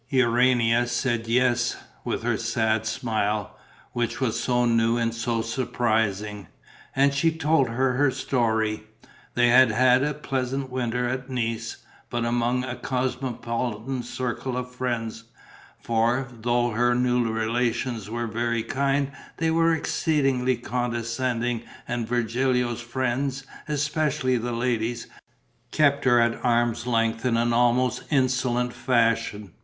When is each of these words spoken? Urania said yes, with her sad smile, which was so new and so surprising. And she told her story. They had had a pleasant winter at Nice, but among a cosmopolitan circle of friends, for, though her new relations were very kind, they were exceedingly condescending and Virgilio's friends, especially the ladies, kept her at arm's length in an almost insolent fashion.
Urania 0.09 0.87
said 0.87 1.27
yes, 1.27 1.77
with 2.03 2.23
her 2.23 2.35
sad 2.35 2.87
smile, 2.87 3.55
which 3.91 4.19
was 4.19 4.39
so 4.39 4.65
new 4.65 4.97
and 4.97 5.13
so 5.13 5.43
surprising. 5.43 6.47
And 6.95 7.13
she 7.13 7.31
told 7.31 7.69
her 7.69 8.09
story. 8.09 8.81
They 9.35 9.49
had 9.49 9.69
had 9.69 10.01
a 10.01 10.15
pleasant 10.15 10.71
winter 10.71 11.07
at 11.07 11.29
Nice, 11.29 11.85
but 12.09 12.25
among 12.25 12.63
a 12.63 12.77
cosmopolitan 12.77 14.01
circle 14.01 14.57
of 14.57 14.73
friends, 14.73 15.25
for, 15.79 16.27
though 16.31 16.71
her 16.71 16.95
new 16.95 17.31
relations 17.31 18.09
were 18.09 18.25
very 18.25 18.63
kind, 18.63 19.11
they 19.37 19.51
were 19.51 19.71
exceedingly 19.71 20.57
condescending 20.57 21.61
and 21.87 22.07
Virgilio's 22.07 22.81
friends, 22.81 23.45
especially 23.67 24.37
the 24.39 24.51
ladies, 24.51 25.05
kept 25.69 26.05
her 26.05 26.19
at 26.19 26.43
arm's 26.43 26.87
length 26.87 27.23
in 27.23 27.37
an 27.37 27.53
almost 27.53 28.01
insolent 28.09 28.73
fashion. 28.73 29.51